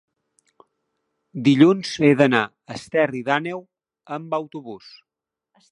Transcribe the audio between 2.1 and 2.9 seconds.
d'anar a